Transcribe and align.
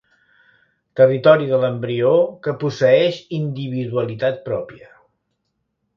Territori 0.99 1.49
de 1.51 1.59
l'embrió 1.65 2.13
que 2.47 2.55
posseeix 2.65 3.19
individualitat 3.41 4.45
pròpia. 4.49 4.91